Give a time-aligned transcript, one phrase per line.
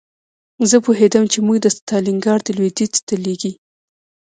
[0.69, 3.51] زه پوهېدم چې موږ د ستالینګراډ لویدیځ ته لېږي